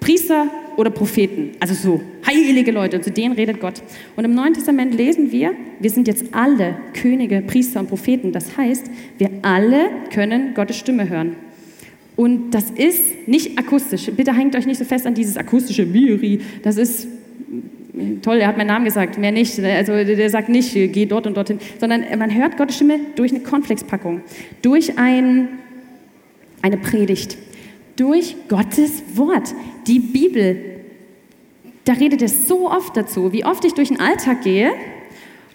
[0.00, 3.82] Priester oder Propheten, also so heilige Leute, und zu denen redet Gott.
[4.16, 8.32] Und im Neuen Testament lesen wir, wir sind jetzt alle Könige, Priester und Propheten.
[8.32, 11.36] Das heißt, wir alle können Gottes Stimme hören.
[12.16, 14.10] Und das ist nicht akustisch.
[14.16, 16.40] Bitte hängt euch nicht so fest an dieses akustische Miri.
[16.62, 17.08] Das ist
[18.22, 19.58] toll, er hat meinen Namen gesagt, mehr nicht.
[19.58, 23.40] Also der sagt nicht, geh dort und dorthin, sondern man hört Gottes Stimme durch eine
[23.40, 24.20] Konfliktspackung,
[24.62, 25.48] durch ein,
[26.62, 27.36] eine Predigt,
[27.96, 29.54] durch Gottes Wort.
[29.86, 30.56] Die Bibel,
[31.84, 34.70] da redet er so oft dazu, wie oft ich durch den Alltag gehe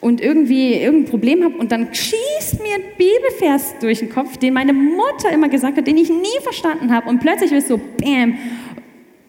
[0.02, 4.54] und irgendwie irgendein Problem habe und dann schießt mir ein Bibelvers durch den Kopf, den
[4.54, 8.38] meine Mutter immer gesagt hat, den ich nie verstanden habe und plötzlich ist so, bam,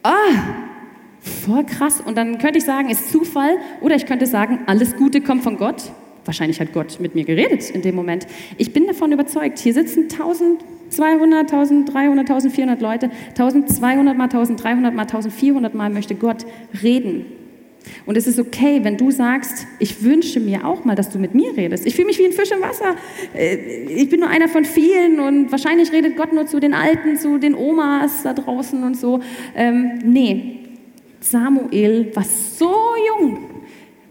[0.02, 0.11] ah,
[1.20, 2.00] voll krass.
[2.00, 5.56] Und dann könnte ich sagen, ist Zufall oder ich könnte sagen, alles Gute kommt von
[5.56, 5.83] Gott.
[6.24, 8.26] Wahrscheinlich hat Gott mit mir geredet in dem Moment.
[8.59, 15.74] Ich bin davon überzeugt, hier sitzen 1200, 1300, 1400 Leute, 1200 mal 1300 mal 1400
[15.74, 16.44] mal möchte Gott
[16.83, 17.39] reden.
[18.07, 21.35] Und es ist okay, wenn du sagst, ich wünsche mir auch mal, dass du mit
[21.35, 21.87] mir redest.
[21.87, 22.97] Ich fühle mich wie ein Fisch im Wasser.
[23.35, 27.16] Äh, ich bin nur einer von vielen und wahrscheinlich redet Gott nur zu den Alten,
[27.16, 29.21] zu den Omas da draußen und so.
[29.55, 30.59] Ähm, nee,
[31.21, 32.75] Samuel war so
[33.09, 33.38] jung.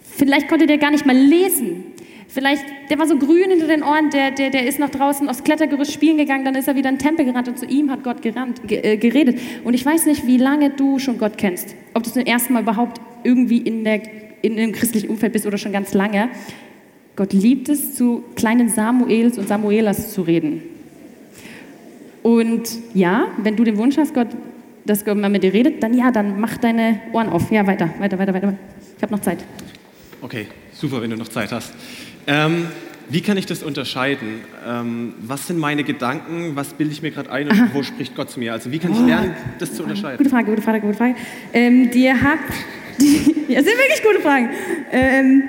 [0.02, 1.89] Vielleicht konnte der gar nicht mal lesen.
[2.32, 5.44] Vielleicht, der war so grün hinter den Ohren, der, der, der ist nach draußen aufs
[5.44, 8.04] Klettergerüst spielen gegangen, dann ist er wieder in den Tempel gerannt und zu ihm hat
[8.04, 9.40] Gott gerannt, äh, geredet.
[9.64, 11.76] Und ich weiß nicht, wie lange du schon Gott kennst.
[11.96, 14.04] Ob du zum ersten Mal überhaupt irgendwie in, der,
[14.44, 16.30] in einem christlichen Umfeld bist oder schon ganz lange.
[17.16, 20.62] Gott liebt es, zu kleinen Samuels und Samuelas zu reden.
[22.22, 24.28] Und ja, wenn du den Wunsch hast, Gott,
[24.86, 27.52] dass Gott mal mit dir redet, dann ja, dann mach deine Ohren auf.
[27.52, 28.54] Ja, weiter, weiter, weiter, weiter.
[28.98, 29.40] Ich habe noch Zeit.
[30.22, 31.74] Okay, super, wenn du noch Zeit hast.
[32.28, 32.68] Ähm,
[33.12, 34.42] wie kann ich das unterscheiden?
[34.68, 36.52] Ähm, was sind meine Gedanken?
[36.56, 37.70] Was bilde ich mir gerade ein und Aha.
[37.74, 38.54] wo spricht Gott zu mir?
[38.54, 40.18] Also wie kann ich lernen, das zu unterscheiden?
[40.18, 41.16] Gute Frage, gute Frage, gute Frage.
[41.52, 42.54] Ähm, dir habt,
[43.02, 44.50] die, ja, sind wirklich gute Fragen.
[44.92, 45.44] Ähm,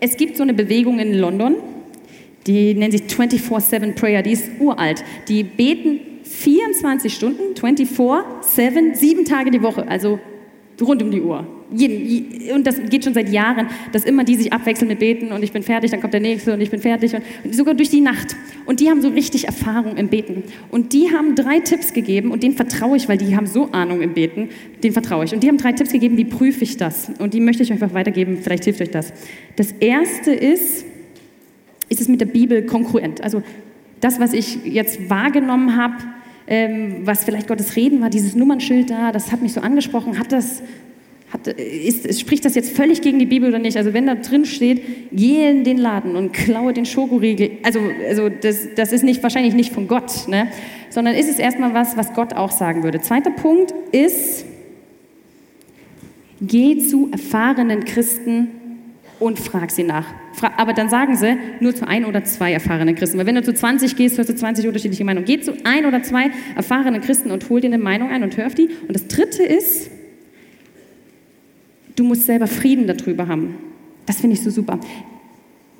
[0.00, 1.56] es gibt so eine Bewegung in London,
[2.48, 5.04] die nennt sich 24-7 Prayer, die ist uralt.
[5.28, 10.18] Die beten 24 Stunden, 24-7, sieben Tage die Woche, also
[10.80, 14.88] rund um die Uhr und das geht schon seit Jahren, dass immer die sich abwechseln
[14.88, 17.54] mit Beten und ich bin fertig, dann kommt der nächste und ich bin fertig und
[17.54, 18.36] sogar durch die Nacht.
[18.64, 20.44] Und die haben so richtig Erfahrung im Beten.
[20.70, 24.00] Und die haben drei Tipps gegeben und denen vertraue ich, weil die haben so Ahnung
[24.00, 24.48] im Beten,
[24.82, 25.34] denen vertraue ich.
[25.34, 27.12] Und die haben drei Tipps gegeben, wie prüfe ich das?
[27.18, 29.12] Und die möchte ich euch einfach weitergeben, vielleicht hilft euch das.
[29.56, 30.86] Das erste ist,
[31.90, 33.22] ist es mit der Bibel konkurrent?
[33.22, 33.42] Also
[34.00, 35.96] das, was ich jetzt wahrgenommen habe,
[36.46, 40.32] ähm, was vielleicht Gottes Reden war, dieses Nummernschild da, das hat mich so angesprochen, hat
[40.32, 40.62] das
[41.46, 43.76] hat, ist, spricht das jetzt völlig gegen die Bibel oder nicht?
[43.76, 48.28] Also wenn da drin steht, geh in den Laden und klaue den Schokoriegel, also, also
[48.28, 50.48] das, das ist nicht, wahrscheinlich nicht von Gott, ne?
[50.90, 53.00] sondern ist es erstmal was, was Gott auch sagen würde.
[53.00, 54.44] Zweiter Punkt ist,
[56.40, 58.48] geh zu erfahrenen Christen
[59.18, 60.06] und frag sie nach.
[60.56, 63.18] Aber dann sagen sie nur zu ein oder zwei erfahrenen Christen.
[63.18, 65.26] Weil wenn du zu 20 gehst, hörst du 20 unterschiedliche Meinungen.
[65.26, 68.46] Geh zu ein oder zwei erfahrenen Christen und hol dir eine Meinung ein und hör
[68.46, 68.68] auf die.
[68.86, 69.90] Und das dritte ist,
[71.98, 73.56] Du musst selber Frieden darüber haben.
[74.06, 74.78] Das finde ich so super.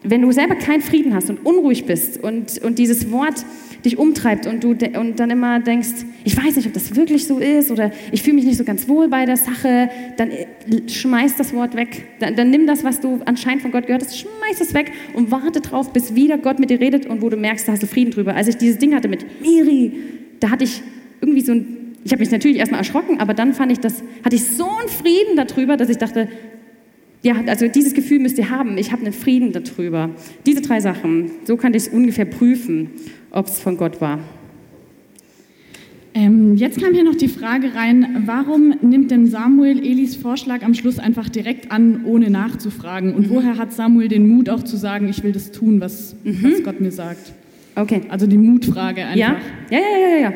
[0.03, 3.45] Wenn du selber keinen Frieden hast und unruhig bist und, und dieses Wort
[3.85, 7.39] dich umtreibt und du und dann immer denkst, ich weiß nicht, ob das wirklich so
[7.39, 10.47] ist oder ich fühle mich nicht so ganz wohl bei der Sache, dann äh,
[10.89, 12.07] schmeiß das Wort weg.
[12.19, 15.31] Dann, dann nimm das, was du anscheinend von Gott gehört hast, schmeiß es weg und
[15.31, 17.87] warte drauf, bis wieder Gott mit dir redet und wo du merkst, da hast du
[17.87, 18.35] Frieden drüber.
[18.35, 19.93] Als ich dieses Ding hatte mit Miri,
[20.41, 20.83] da hatte ich
[21.21, 24.37] irgendwie so ein, ich habe mich natürlich erstmal erschrocken, aber dann fand ich das, hatte
[24.37, 26.29] ich so einen Frieden darüber, dass ich dachte,
[27.23, 30.11] ja, also dieses Gefühl müsst ihr haben, ich habe einen Frieden darüber.
[30.47, 32.91] Diese drei Sachen, so kann ich ungefähr prüfen,
[33.31, 34.21] ob es von Gott war.
[36.15, 40.75] Ähm, jetzt kam hier noch die Frage rein, warum nimmt denn Samuel Elis Vorschlag am
[40.75, 43.15] Schluss einfach direkt an, ohne nachzufragen?
[43.15, 43.35] Und mhm.
[43.35, 46.39] woher hat Samuel den Mut auch zu sagen, ich will das tun, was, mhm.
[46.43, 47.33] was Gott mir sagt?
[47.75, 48.03] Okay.
[48.09, 49.17] Also die Mutfrage einfach.
[49.17, 49.37] Ja,
[49.71, 50.21] ja, ja, ja.
[50.31, 50.33] ja.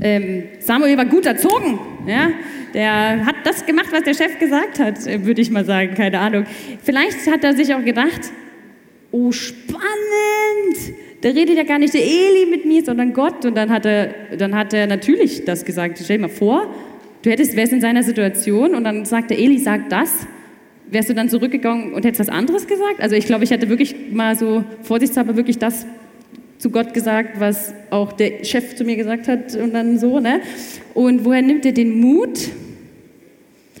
[0.00, 1.78] Ähm, Samuel war gut erzogen.
[2.06, 2.30] Ja?
[2.74, 5.94] Der hat das gemacht, was der Chef gesagt hat, würde ich mal sagen.
[5.94, 6.44] Keine Ahnung.
[6.82, 8.20] Vielleicht hat er sich auch gedacht,
[9.10, 13.44] oh, spannend da redet ja gar nicht der Eli mit mir, sondern Gott.
[13.44, 15.98] Und dann hat er, dann hat er natürlich das gesagt.
[16.02, 16.72] Stell dir mal vor,
[17.22, 20.26] du hättest, wärst in seiner Situation und dann sagt der Eli, sag das.
[20.90, 23.00] Wärst du dann zurückgegangen und hättest was anderes gesagt?
[23.00, 25.86] Also ich glaube, ich hätte wirklich mal so vorsichtshalber wirklich das
[26.58, 30.40] zu Gott gesagt, was auch der Chef zu mir gesagt hat und dann so, ne?
[30.94, 32.48] Und woher nimmt er den Mut?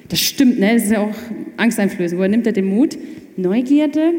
[0.08, 0.74] Das stimmt, ne?
[0.74, 1.14] Das ist ja auch
[1.56, 2.18] angsteinflößend.
[2.18, 2.96] Woher nimmt er den Mut?
[3.36, 4.14] Neugierde,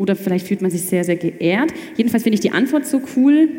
[0.00, 1.74] oder vielleicht fühlt man sich sehr, sehr geehrt.
[1.94, 3.50] Jedenfalls finde ich die Antwort so cool.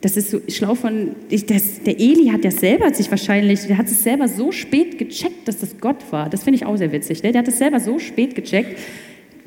[0.00, 3.76] Das ist so schlau von, ich, das, der Eli hat ja selber sich wahrscheinlich, der
[3.76, 6.30] hat es selber so spät gecheckt, dass das Gott war.
[6.30, 7.24] Das finde ich auch sehr witzig.
[7.24, 7.32] Ne?
[7.32, 8.78] Der hat es selber so spät gecheckt.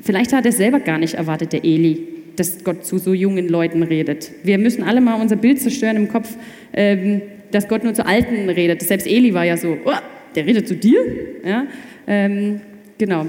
[0.02, 2.06] Vielleicht hat er selber gar nicht erwartet, der Eli,
[2.40, 4.32] dass Gott zu so jungen Leuten redet.
[4.42, 6.36] Wir müssen alle mal unser Bild zerstören im Kopf,
[6.72, 8.80] ähm, dass Gott nur zu Alten redet.
[8.80, 9.92] Selbst Eli war ja so, oh,
[10.34, 11.00] der redet zu dir.
[11.44, 11.66] Ja?
[12.06, 12.62] Ähm,
[12.96, 13.26] genau.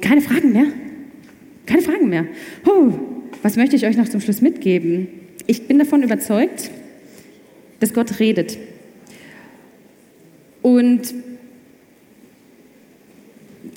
[0.00, 0.66] Keine Fragen mehr?
[1.66, 2.26] Keine Fragen mehr.
[2.64, 2.94] Huh,
[3.42, 5.08] was möchte ich euch noch zum Schluss mitgeben?
[5.46, 6.70] Ich bin davon überzeugt,
[7.80, 8.56] dass Gott redet.
[10.62, 11.02] Und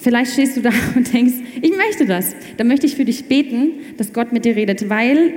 [0.01, 2.35] vielleicht stehst du da und denkst, ich möchte das.
[2.57, 5.33] Dann möchte ich für dich beten, dass Gott mit dir redet, weil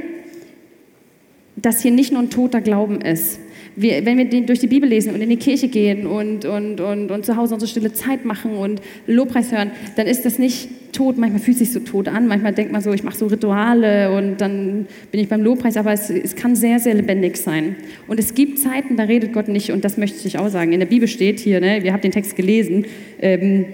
[1.57, 3.39] das hier nicht nur ein toter Glauben ist,
[3.77, 7.11] wir, wenn wir durch die Bibel lesen und in die Kirche gehen und, und, und,
[7.11, 11.17] und zu Hause unsere stille Zeit machen und Lobpreis hören, dann ist das nicht tot.
[11.17, 12.27] Manchmal fühlt es sich so tot an.
[12.27, 15.77] Manchmal denkt man so, ich mache so Rituale und dann bin ich beim Lobpreis.
[15.77, 17.77] Aber es, es kann sehr, sehr lebendig sein.
[18.09, 19.73] Und es gibt Zeiten, da redet Gott nicht.
[19.73, 20.73] Und das möchte ich auch sagen.
[20.73, 22.85] In der Bibel steht hier, ne, wir haben den Text gelesen,
[23.21, 23.65] ähm,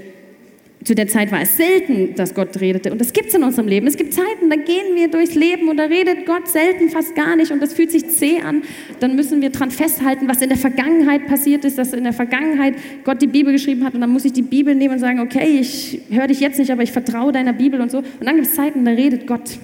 [0.84, 2.92] zu der Zeit war es selten, dass Gott redete.
[2.92, 3.86] Und das gibt es in unserem Leben.
[3.88, 7.34] Es gibt Zeiten, da gehen wir durchs Leben und da redet Gott selten, fast gar
[7.34, 7.50] nicht.
[7.50, 8.62] Und das fühlt sich zäh an.
[9.00, 12.74] Dann müssen wir daran festhalten, was in der Vergangenheit passiert ist, dass in der Vergangenheit
[13.02, 13.94] Gott die Bibel geschrieben hat.
[13.94, 16.70] Und dann muss ich die Bibel nehmen und sagen, okay, ich höre dich jetzt nicht,
[16.70, 17.98] aber ich vertraue deiner Bibel und so.
[17.98, 19.58] Und dann gibt es Zeiten, da redet Gott.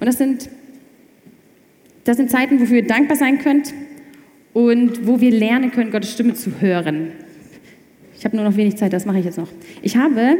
[0.00, 0.48] Und das sind,
[2.04, 3.74] das sind Zeiten, wofür ihr dankbar sein könnt
[4.54, 7.12] und wo wir lernen können, Gottes Stimme zu hören.
[8.18, 9.48] Ich habe nur noch wenig Zeit, das mache ich jetzt noch.
[9.80, 10.36] Ich habe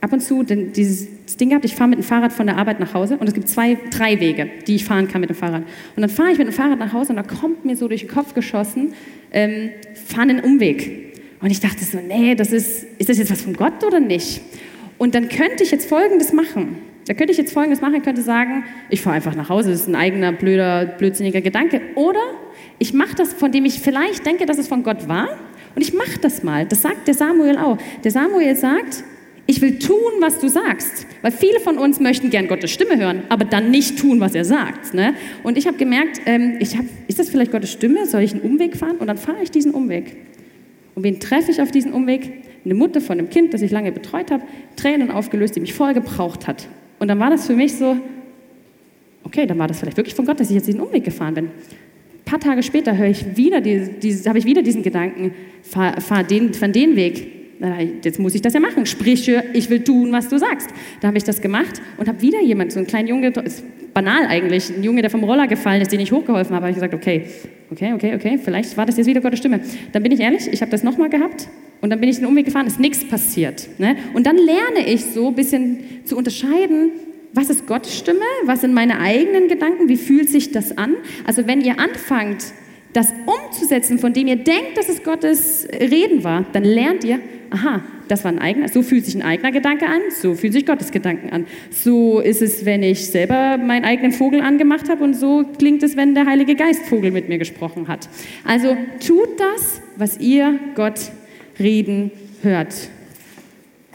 [0.00, 2.92] ab und zu dieses Ding gehabt, ich fahre mit dem Fahrrad von der Arbeit nach
[2.92, 5.62] Hause und es gibt zwei, drei Wege, die ich fahren kann mit dem Fahrrad.
[5.62, 8.02] Und dann fahre ich mit dem Fahrrad nach Hause und da kommt mir so durch
[8.02, 8.94] den Kopf geschossen,
[9.32, 11.14] ähm, fahren einen Umweg.
[11.40, 14.40] Und ich dachte so, nee, das ist, ist das jetzt was von Gott oder nicht?
[14.98, 16.78] Und dann könnte ich jetzt Folgendes machen.
[17.06, 19.82] Da könnte ich jetzt Folgendes machen, ich könnte sagen, ich fahre einfach nach Hause, das
[19.82, 21.80] ist ein eigener, blöder, blödsinniger Gedanke.
[21.94, 22.20] Oder
[22.80, 25.28] ich mache das, von dem ich vielleicht denke, dass es von Gott war,
[25.76, 26.64] und ich mache das mal.
[26.64, 27.76] Das sagt der Samuel auch.
[28.02, 29.04] Der Samuel sagt,
[29.46, 31.06] ich will tun, was du sagst.
[31.20, 34.46] Weil viele von uns möchten gern Gottes Stimme hören, aber dann nicht tun, was er
[34.46, 34.94] sagt.
[34.94, 35.14] Ne?
[35.42, 38.06] Und ich habe gemerkt, ähm, ich hab, ist das vielleicht Gottes Stimme?
[38.06, 38.96] Soll ich einen Umweg fahren?
[38.96, 40.16] Und dann fahre ich diesen Umweg.
[40.94, 42.32] Und wen treffe ich auf diesen Umweg?
[42.64, 44.42] Eine Mutter von einem Kind, das ich lange betreut habe,
[44.76, 46.66] Tränen aufgelöst, die mich voll gebraucht hat.
[46.98, 47.98] Und dann war das für mich so,
[49.24, 51.50] okay, dann war das vielleicht wirklich von Gott, dass ich jetzt diesen Umweg gefahren bin
[52.26, 56.68] paar Tage später höre ich wieder, habe ich wieder diesen Gedanken, fahr, fahr den, fahr
[56.68, 57.28] den Weg.
[58.04, 58.84] Jetzt muss ich das ja machen.
[58.84, 60.68] Sprich, ich will tun, was du sagst.
[61.00, 63.32] Da habe ich das gemacht und habe wieder jemand, so einen kleinen Junge,
[63.94, 66.74] banal eigentlich, ein Junge, der vom Roller gefallen ist, den ich hochgeholfen habe, habe ich
[66.74, 67.24] gesagt, okay,
[67.70, 69.60] okay, okay, okay, vielleicht war das jetzt wieder Gottes Stimme.
[69.92, 71.48] Dann bin ich ehrlich, ich habe das nochmal gehabt
[71.80, 73.68] und dann bin ich den Umweg gefahren, ist nichts passiert.
[73.78, 73.96] Ne?
[74.12, 76.90] Und dann lerne ich so ein bisschen zu unterscheiden,
[77.36, 78.24] was ist Gottes Stimme?
[78.44, 79.88] Was sind meine eigenen Gedanken?
[79.88, 80.94] Wie fühlt sich das an?
[81.26, 82.44] Also wenn ihr anfangt,
[82.92, 87.20] das umzusetzen, von dem ihr denkt, dass es Gottes Reden war, dann lernt ihr,
[87.50, 90.64] aha, das war ein eigener, so fühlt sich ein eigener Gedanke an, so fühlt sich
[90.64, 91.46] Gottes Gedanken an.
[91.70, 95.94] So ist es, wenn ich selber meinen eigenen Vogel angemacht habe und so klingt es,
[95.96, 98.08] wenn der Heilige Geist Vogel mit mir gesprochen hat.
[98.44, 101.00] Also tut das, was ihr Gott
[101.58, 102.10] reden
[102.42, 102.74] hört.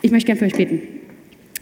[0.03, 0.90] Ich möchte gerne für euch beten.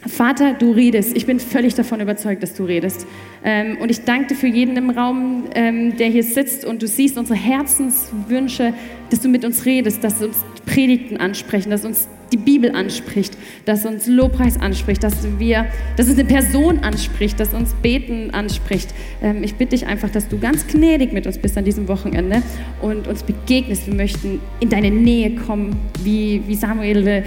[0.08, 1.16] Vater, du redest.
[1.16, 3.06] Ich bin völlig davon überzeugt, dass du redest.
[3.44, 6.88] Ähm, und ich danke dir für jeden im Raum, ähm, der hier sitzt und du
[6.88, 8.74] siehst unsere Herzenswünsche,
[9.10, 13.36] dass du mit uns redest, dass du uns Predigten ansprechen, dass uns die Bibel anspricht,
[13.66, 15.66] dass uns Lobpreis anspricht, dass wir,
[15.98, 18.94] dass es eine Person anspricht, dass uns Beten anspricht.
[19.22, 22.42] Ähm, ich bitte dich einfach, dass du ganz gnädig mit uns bist an diesem Wochenende
[22.82, 23.88] und uns begegnest.
[23.88, 27.24] Wir möchten in deine Nähe kommen, wie, wie Samuel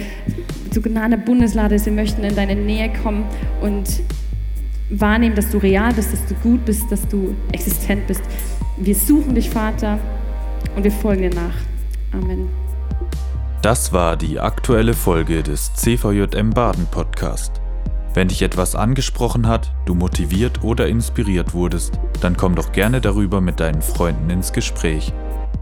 [0.73, 1.83] zu Gnade Bundeslade.
[1.83, 3.25] Wir möchten in deine Nähe kommen
[3.61, 4.01] und
[4.89, 8.21] wahrnehmen, dass du real bist, dass du gut bist, dass du existent bist.
[8.77, 9.99] Wir suchen dich, Vater,
[10.75, 11.55] und wir folgen dir nach.
[12.11, 12.49] Amen.
[13.61, 17.61] Das war die aktuelle Folge des CVJM Baden Podcast.
[18.13, 23.41] Wenn dich etwas angesprochen hat, du motiviert oder inspiriert wurdest, dann komm doch gerne darüber
[23.41, 25.13] mit deinen Freunden ins Gespräch.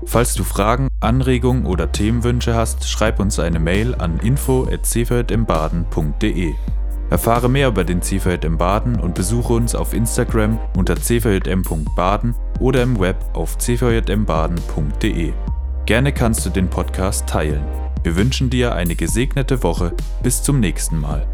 [0.05, 6.53] Falls du Fragen, Anregungen oder Themenwünsche hast, schreib uns eine Mail an info@cvjmbaden.de.
[7.09, 12.99] Erfahre mehr über den CVJM Baden und besuche uns auf Instagram unter cvjm.baden oder im
[12.99, 15.33] Web auf cvjmbaden.de.
[15.85, 17.65] Gerne kannst du den Podcast teilen.
[18.03, 19.91] Wir wünschen dir eine gesegnete Woche.
[20.23, 21.27] Bis zum nächsten Mal.